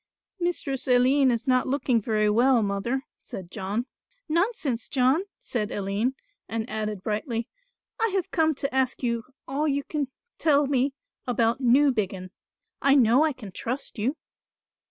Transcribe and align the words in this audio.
"Mistress 0.39 0.87
Aline 0.87 1.29
is 1.29 1.45
not 1.45 1.67
looking 1.67 2.01
very 2.01 2.27
well, 2.27 2.63
mother," 2.63 3.03
said 3.21 3.51
John. 3.51 3.85
"Nonsense, 4.27 4.89
John," 4.89 5.25
said 5.41 5.69
Aline, 5.69 6.15
and 6.49 6.67
added 6.67 7.03
brightly, 7.03 7.47
"I 7.99 8.07
have 8.15 8.31
come 8.31 8.55
to 8.55 8.73
ask 8.75 9.03
you 9.03 9.25
all 9.47 9.67
you 9.67 9.83
can 9.83 10.07
tell 10.39 10.65
me 10.65 10.95
about 11.27 11.61
Newbiggin. 11.61 12.31
I 12.81 12.95
know 12.95 13.23
I 13.23 13.31
can 13.31 13.51
trust 13.51 13.99
you." 13.99 14.17